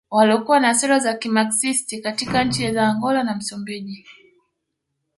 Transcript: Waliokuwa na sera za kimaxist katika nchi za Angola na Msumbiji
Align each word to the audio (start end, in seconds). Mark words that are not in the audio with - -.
Waliokuwa 0.11 0.59
na 0.59 0.73
sera 0.73 0.99
za 0.99 1.13
kimaxist 1.13 2.01
katika 2.03 2.43
nchi 2.43 2.71
za 2.73 2.87
Angola 2.87 3.23
na 3.23 3.35
Msumbiji 3.35 4.05